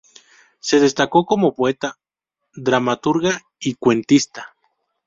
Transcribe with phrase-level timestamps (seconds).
[0.59, 1.99] Se destacó como poeta,
[2.55, 4.55] dramaturga y cuentista.